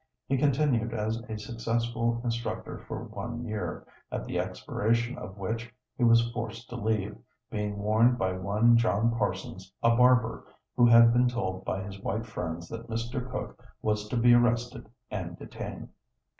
He 0.25 0.35
continued 0.35 0.95
as 0.95 1.21
a 1.29 1.37
successful 1.37 2.21
instructor 2.23 2.79
for 2.87 3.03
one 3.03 3.45
year, 3.45 3.85
at 4.11 4.25
the 4.25 4.39
expiration 4.39 5.15
of 5.15 5.37
which 5.37 5.71
he 5.95 6.03
was 6.03 6.31
forced 6.31 6.69
to 6.69 6.75
leave, 6.75 7.15
being 7.51 7.77
warned 7.77 8.17
by 8.17 8.33
one 8.33 8.77
John 8.77 9.15
Parsons, 9.15 9.71
a 9.83 9.95
barber, 9.95 10.43
who 10.75 10.87
had 10.87 11.13
been 11.13 11.27
told 11.27 11.63
by 11.65 11.83
his 11.83 11.99
white 11.99 12.25
friends 12.25 12.67
that 12.69 12.89
Mr. 12.89 13.29
Cook 13.29 13.63
was 13.83 14.07
to 14.07 14.17
be 14.17 14.33
arrested 14.33 14.89
and 15.11 15.37
detained. 15.37 15.89